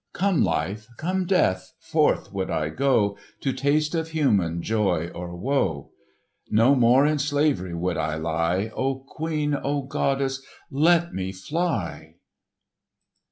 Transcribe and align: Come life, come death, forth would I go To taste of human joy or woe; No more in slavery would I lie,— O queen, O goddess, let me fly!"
Come 0.13 0.43
life, 0.43 0.87
come 0.97 1.27
death, 1.27 1.73
forth 1.77 2.33
would 2.33 2.49
I 2.49 2.69
go 2.69 3.19
To 3.41 3.53
taste 3.53 3.93
of 3.93 4.07
human 4.09 4.63
joy 4.63 5.09
or 5.13 5.35
woe; 5.35 5.91
No 6.49 6.73
more 6.73 7.05
in 7.05 7.19
slavery 7.19 7.75
would 7.75 7.97
I 7.97 8.15
lie,— 8.15 8.71
O 8.73 8.95
queen, 9.07 9.55
O 9.63 9.83
goddess, 9.83 10.41
let 10.71 11.13
me 11.13 11.31
fly!" 11.31 12.15